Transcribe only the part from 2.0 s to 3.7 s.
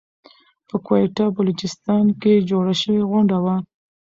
کې جوړه شوى غونډه وه.